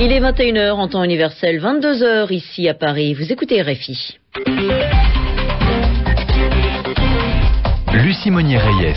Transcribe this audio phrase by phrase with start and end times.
[0.00, 3.14] Il est 21h en temps universel, 22h ici à Paris.
[3.14, 4.16] Vous écoutez RFI.
[7.94, 8.94] Lucie Monnier-Reyes.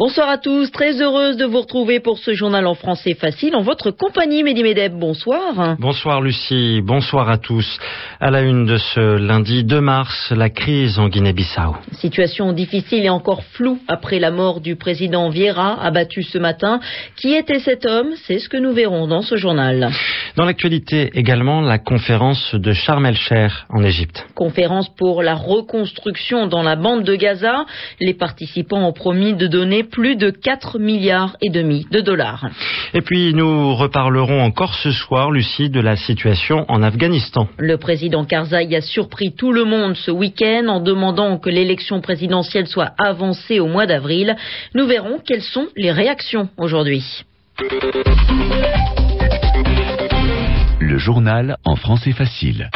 [0.00, 3.60] Bonsoir à tous, très heureuse de vous retrouver pour ce journal en français facile en
[3.60, 4.94] votre compagnie, Mehdi Medeb.
[4.94, 5.76] Bonsoir.
[5.78, 7.78] Bonsoir Lucie, bonsoir à tous.
[8.18, 11.76] À la une de ce lundi 2 mars, la crise en Guinée-Bissau.
[11.92, 16.80] Situation difficile et encore floue après la mort du président Vieira, abattu ce matin.
[17.16, 18.14] Qui était cet homme?
[18.24, 19.90] C'est ce que nous verrons dans ce journal.
[20.34, 24.24] Dans l'actualité également, la conférence de Sharm el-Sheikh en Égypte.
[24.34, 27.66] Conférence pour la reconstruction dans la bande de Gaza.
[28.00, 32.48] Les participants ont promis de donner plus de 4 milliards et demi de dollars.
[32.94, 37.48] Et puis nous reparlerons encore ce soir, Lucie, de la situation en Afghanistan.
[37.58, 42.66] Le président Karzai a surpris tout le monde ce week-end en demandant que l'élection présidentielle
[42.66, 44.36] soit avancée au mois d'avril.
[44.74, 47.04] Nous verrons quelles sont les réactions aujourd'hui.
[50.80, 52.70] Le journal en français facile.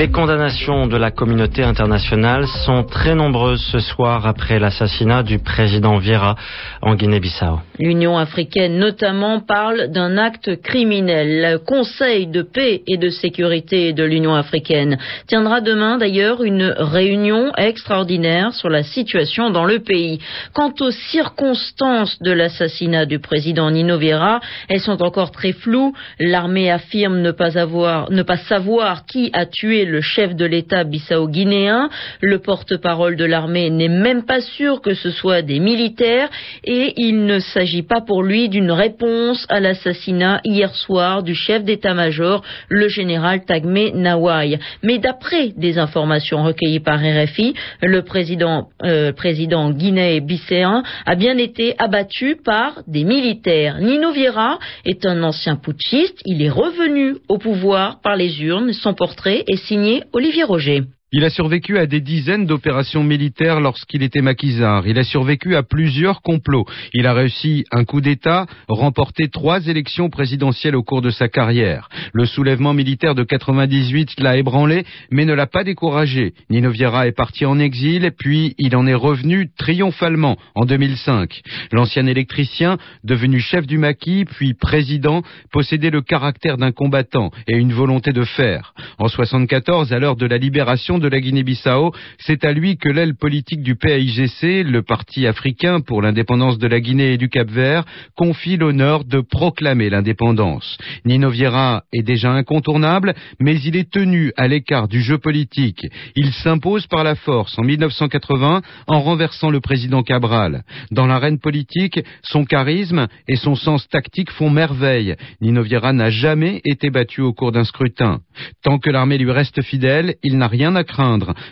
[0.00, 5.98] Les condamnations de la communauté internationale sont très nombreuses ce soir après l'assassinat du président
[5.98, 6.36] Vieira
[6.80, 7.60] en Guinée-Bissau.
[7.78, 11.42] L'Union africaine notamment parle d'un acte criminel.
[11.42, 17.52] Le Conseil de paix et de sécurité de l'Union africaine tiendra demain d'ailleurs une réunion
[17.58, 20.18] extraordinaire sur la situation dans le pays.
[20.54, 24.40] Quant aux circonstances de l'assassinat du président Nino Vieira,
[24.70, 25.92] elles sont encore très floues.
[26.18, 31.90] L'armée affirme ne pas ne pas savoir qui a tué le chef de l'État bissau-guinéen.
[32.20, 36.30] Le porte-parole de l'armée n'est même pas sûr que ce soit des militaires
[36.64, 41.64] et il ne s'agit pas pour lui d'une réponse à l'assassinat hier soir du chef
[41.64, 44.58] d'état-major, le général Tagme Nawai.
[44.82, 51.74] Mais d'après des informations recueillies par RFI, le président, euh, président guinéen-bisséen a bien été
[51.78, 53.78] abattu par des militaires.
[53.80, 56.20] Nino Vieira est un ancien putschiste.
[56.24, 58.72] Il est revenu au pouvoir par les urnes.
[58.72, 60.82] Son portrait est signé Olivier Roger.
[61.12, 64.86] Il a survécu à des dizaines d'opérations militaires lorsqu'il était maquisard.
[64.86, 66.66] Il a survécu à plusieurs complots.
[66.94, 71.88] Il a réussi un coup d'État, remporté trois élections présidentielles au cours de sa carrière.
[72.12, 76.32] Le soulèvement militaire de 98 l'a ébranlé, mais ne l'a pas découragé.
[76.48, 81.42] Nino Vieira est parti en exil, puis il en est revenu triomphalement en 2005.
[81.72, 87.72] L'ancien électricien, devenu chef du maquis, puis président, possédait le caractère d'un combattant et une
[87.72, 88.74] volonté de faire.
[89.00, 93.16] En 74, à l'heure de la libération de la Guinée-Bissau, c'est à lui que l'aile
[93.16, 97.84] politique du PAIGC, le parti africain pour l'indépendance de la Guinée et du Cap-Vert,
[98.16, 100.78] confie l'honneur de proclamer l'indépendance.
[101.04, 105.86] Nino Vieira est déjà incontournable, mais il est tenu à l'écart du jeu politique.
[106.14, 110.62] Il s'impose par la force en 1980 en renversant le président Cabral.
[110.90, 115.16] Dans l'arène politique, son charisme et son sens tactique font merveille.
[115.40, 118.20] Nino Vieira n'a jamais été battu au cours d'un scrutin.
[118.62, 120.84] Tant que l'armée lui reste fidèle, il n'a rien à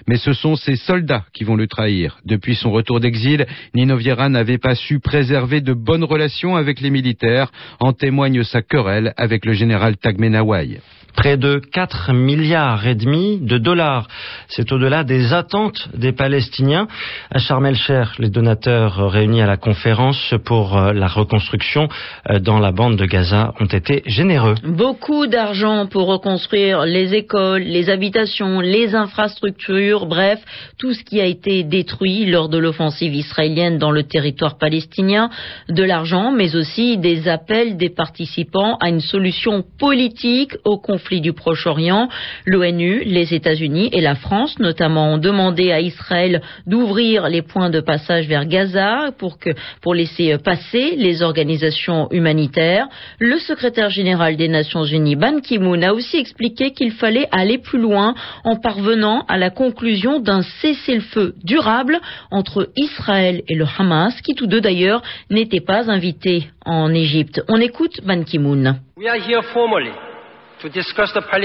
[0.06, 2.18] mais ce sont ses soldats qui vont le trahir.
[2.24, 6.90] Depuis son retour d'exil, Nino Vieira n'avait pas su préserver de bonnes relations avec les
[6.90, 7.50] militaires,
[7.80, 10.80] en témoigne sa querelle avec le général Tagmenawai
[11.18, 14.06] près de 4 milliards et demi de dollars.
[14.46, 16.86] C'est au-delà des attentes des Palestiniens.
[17.32, 21.88] À Sharm el-Sheikh, les donateurs réunis à la conférence pour euh, la reconstruction
[22.30, 24.54] euh, dans la bande de Gaza ont été généreux.
[24.62, 30.38] Beaucoup d'argent pour reconstruire les écoles, les habitations, les infrastructures, bref,
[30.78, 35.30] tout ce qui a été détruit lors de l'offensive israélienne dans le territoire palestinien.
[35.68, 41.32] De l'argent, mais aussi des appels des participants à une solution politique au conflit du
[41.32, 42.08] Proche-Orient.
[42.46, 47.80] L'ONU, les États-Unis et la France notamment ont demandé à Israël d'ouvrir les points de
[47.80, 52.86] passage vers Gaza pour, que, pour laisser passer les organisations humanitaires.
[53.18, 57.80] Le secrétaire général des Nations Unies, Ban Ki-moon, a aussi expliqué qu'il fallait aller plus
[57.80, 61.98] loin en parvenant à la conclusion d'un cessez-le-feu durable
[62.30, 67.42] entre Israël et le Hamas, qui tous deux d'ailleurs n'étaient pas invités en Égypte.
[67.48, 68.76] On écoute Ban Ki-moon.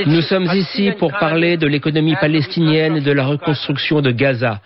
[0.05, 4.61] Nous sommes ici pour parler de l'économie palestinienne et de la reconstruction de Gaza.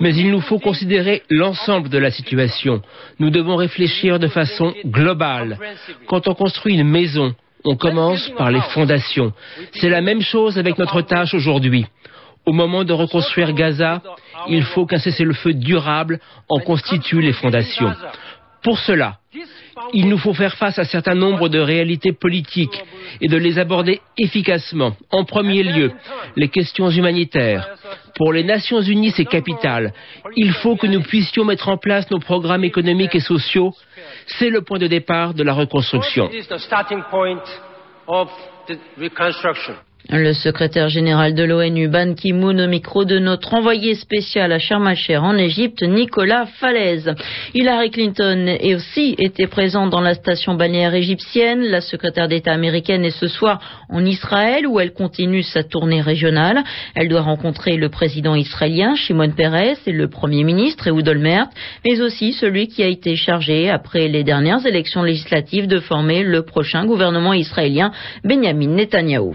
[0.00, 2.82] Mais il nous faut considérer l'ensemble de la situation.
[3.18, 5.58] Nous devons réfléchir de façon globale.
[6.08, 9.32] Quand on construit une maison, on commence par les fondations.
[9.72, 11.86] C'est la même chose avec notre tâche aujourd'hui.
[12.46, 14.02] Au moment de reconstruire Gaza,
[14.48, 17.92] il faut qu'un cessez-le-feu durable en constitue les fondations.
[18.62, 19.18] Pour cela,
[19.92, 22.82] il nous faut faire face à un certain nombre de réalités politiques
[23.20, 24.96] et de les aborder efficacement.
[25.10, 25.92] En premier lieu,
[26.36, 27.68] les questions humanitaires.
[28.16, 29.92] Pour les Nations Unies, c'est capital.
[30.36, 33.72] Il faut que nous puissions mettre en place nos programmes économiques et sociaux
[34.26, 36.30] C'est le point de départ de la reconstruction.
[40.10, 44.86] Le secrétaire général de l'ONU, Ban Ki-moon, au micro de notre envoyé spécial à Sharm
[44.86, 47.14] en Égypte, Nicolas Falaise.
[47.54, 51.62] Hillary Clinton est aussi été présente dans la station balnéaire égyptienne.
[51.62, 56.62] La secrétaire d'État américaine est ce soir en Israël où elle continue sa tournée régionale.
[56.94, 61.46] Elle doit rencontrer le président israélien, Shimon Peres, et le premier ministre, Ehud Olmert,
[61.82, 66.42] mais aussi celui qui a été chargé, après les dernières élections législatives, de former le
[66.42, 67.90] prochain gouvernement israélien,
[68.22, 69.34] Benjamin Netanyahou.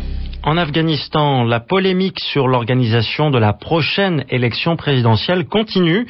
[0.43, 6.07] En Afghanistan, la polémique sur l'organisation de la prochaine élection présidentielle continue.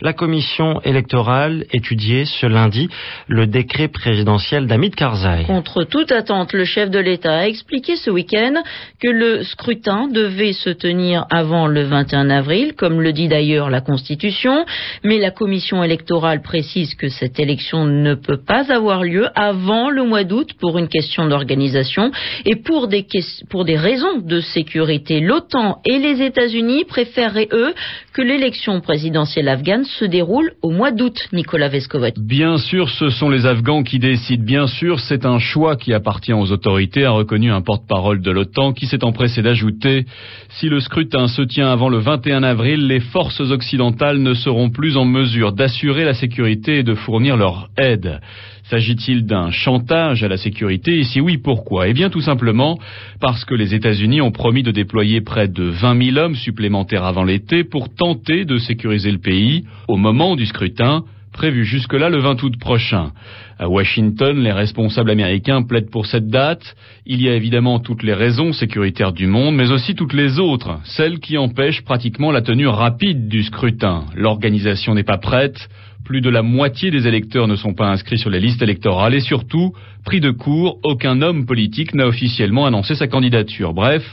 [0.00, 2.88] La commission électorale étudiait ce lundi
[3.28, 5.44] le décret présidentiel d'Amid Karzai.
[5.46, 8.54] Contre toute attente, le chef de l'État a expliqué ce week-end
[9.02, 13.82] que le scrutin devait se tenir avant le 21 avril, comme le dit d'ailleurs la
[13.82, 14.64] Constitution,
[15.02, 20.04] mais la commission électorale précise que cette élection ne peut pas avoir lieu avant le
[20.04, 22.10] mois d'août pour une question d'organisation
[22.46, 23.06] et pour des,
[23.50, 25.20] pour des raisons de sécurité.
[25.20, 27.74] L'OTAN et les États-Unis préféreraient, eux,
[28.12, 32.14] que l'élection présidentielle afghane se déroule au mois d'août, Nicolas Vescovet.
[32.16, 34.44] Bien sûr, ce sont les Afghans qui décident.
[34.44, 38.72] Bien sûr, c'est un choix qui appartient aux autorités, a reconnu un porte-parole de l'OTAN
[38.72, 40.04] qui s'est empressé d'ajouter
[40.50, 44.96] si le scrutin se tient avant le 21 avril, les forces occidentales ne seront plus
[44.96, 48.20] en mesure d'assurer la sécurité et de fournir leur aide.
[48.64, 50.98] S'agit-il d'un chantage à la sécurité?
[50.98, 51.88] Et si oui, pourquoi?
[51.88, 52.78] Eh bien tout simplement
[53.20, 57.24] parce que les États-Unis ont promis de déployer près de 20 000 hommes supplémentaires avant
[57.24, 62.42] l'été pour tenter de sécuriser le pays au moment du scrutin prévu jusque-là le 20
[62.42, 63.10] août prochain.
[63.58, 66.74] À Washington, les responsables américains plaident pour cette date.
[67.04, 70.80] Il y a évidemment toutes les raisons sécuritaires du monde, mais aussi toutes les autres,
[70.84, 74.04] celles qui empêchent pratiquement la tenue rapide du scrutin.
[74.14, 75.68] L'organisation n'est pas prête,
[76.04, 79.20] plus de la moitié des électeurs ne sont pas inscrits sur les listes électorales et
[79.20, 79.72] surtout,
[80.04, 83.74] pris de court, aucun homme politique n'a officiellement annoncé sa candidature.
[83.74, 84.04] Bref,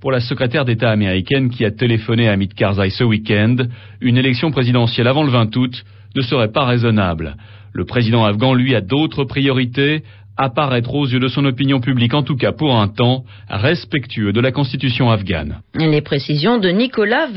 [0.00, 3.56] pour la secrétaire d'État américaine qui a téléphoné à Amit Karzai ce week-end,
[4.00, 5.84] une élection présidentielle avant le 20 août
[6.16, 7.36] ne serait pas raisonnable.
[7.72, 10.02] Le président afghan, lui, a d'autres priorités,
[10.36, 14.40] apparaître aux yeux de son opinion publique, en tout cas pour un temps, respectueux de
[14.40, 15.60] la constitution afghane.
[15.74, 17.28] Les précisions de Nicolas.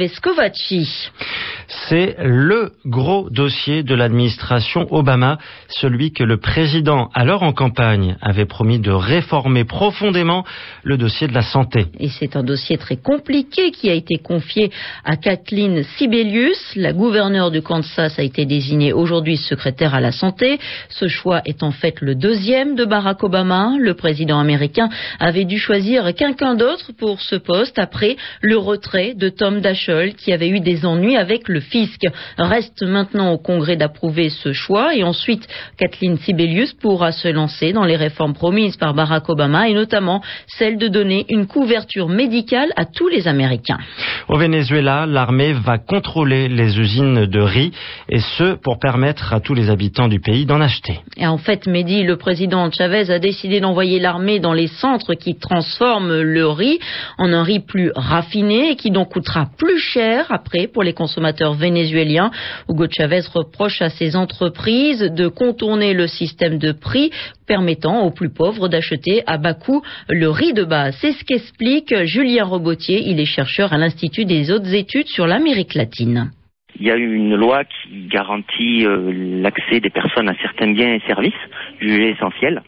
[1.67, 5.37] C'est le gros dossier de l'administration Obama,
[5.69, 10.45] celui que le président, alors en campagne, avait promis de réformer profondément
[10.83, 11.87] le dossier de la santé.
[11.99, 14.71] Et c'est un dossier très compliqué qui a été confié
[15.03, 16.75] à Kathleen Sibelius.
[16.75, 20.59] La gouverneure du Kansas a été désignée aujourd'hui secrétaire à la santé.
[20.89, 23.71] Ce choix est en fait le deuxième de Barack Obama.
[23.79, 24.89] Le président américain
[25.19, 30.31] avait dû choisir quelqu'un d'autre pour ce poste après le retrait de Tom Daschle qui
[30.31, 32.01] avait eu des ennuis avec le fisc.
[32.37, 35.47] Reste maintenant au Congrès d'approuver ce choix et ensuite
[35.77, 40.77] Kathleen Sibelius pourra se lancer dans les réformes promises par Barack Obama et notamment celle
[40.77, 43.79] de donner une couverture médicale à tous les Américains.
[44.27, 47.71] Au Venezuela, l'armée va contrôler les usines de riz
[48.09, 50.99] et ce pour permettre à tous les habitants du pays d'en acheter.
[51.17, 55.37] Et en fait, Mehdi, le président Chavez a décidé d'envoyer l'armée dans les centres qui
[55.37, 56.79] transforment le riz
[57.17, 61.44] en un riz plus raffiné et qui donc coûtera plus cher après pour les consommateurs
[61.53, 62.31] vénézuéliens.
[62.69, 67.11] Hugo Chavez reproche à ces entreprises de contourner le système de prix
[67.47, 70.97] permettant aux plus pauvres d'acheter à bas coût le riz de base.
[71.01, 73.01] C'est ce qu'explique Julien Robotier.
[73.05, 76.31] Il est chercheur à l'Institut des hautes études sur l'Amérique latine.
[76.77, 81.01] Il y a une loi qui garantit euh, l'accès des personnes à certains biens et
[81.07, 81.33] services
[81.79, 82.61] jugés essentiels,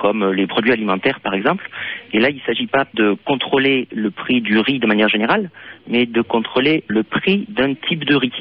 [0.00, 1.68] comme les produits alimentaires par exemple.
[2.12, 5.50] Et là, il ne s'agit pas de contrôler le prix du riz de manière générale,
[5.86, 8.32] mais de contrôler le prix d'un type de riz.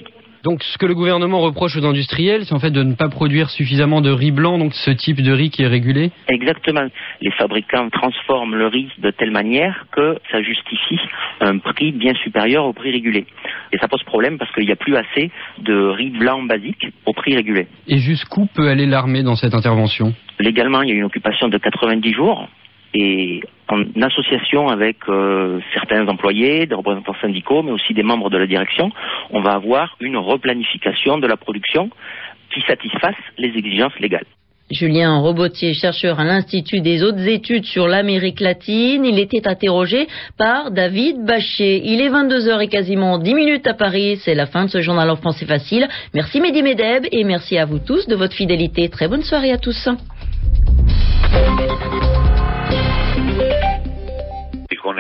[0.44, 3.50] Donc ce que le gouvernement reproche aux industriels, c'est en fait de ne pas produire
[3.50, 6.88] suffisamment de riz blanc, donc ce type de riz qui est régulé Exactement.
[7.22, 11.00] Les fabricants transforment le riz de telle manière que ça justifie
[11.42, 13.26] un prix bien supérieur au prix régulé.
[13.74, 15.30] Et ça pose problème parce qu'il n'y a plus assez
[15.60, 17.68] de riz blanc basique au prix régulé.
[17.88, 20.14] Et jusqu'où peut aller l'armée dans cette intervention?
[20.40, 22.48] Légalement, il y a une occupation de 90 jours
[22.94, 28.38] et en association avec euh, certains employés, des représentants syndicaux, mais aussi des membres de
[28.38, 28.92] la direction,
[29.30, 31.90] on va avoir une replanification de la production
[32.54, 34.26] qui satisfasse les exigences légales.
[34.72, 40.70] Julien Robotier, chercheur à l'Institut des hautes études sur l'Amérique latine, il était interrogé par
[40.70, 41.82] David Bachet.
[41.84, 44.18] Il est 22h et quasiment 10 minutes à Paris.
[44.24, 45.88] C'est la fin de ce journal en français facile.
[46.14, 48.90] Merci Mehdi Medeb et merci à vous tous de votre fidélité.
[48.90, 49.90] Très bonne soirée à tous.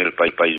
[0.07, 0.58] El país